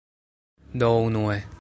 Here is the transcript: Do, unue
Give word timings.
Do, 0.73 0.89
unue 1.07 1.45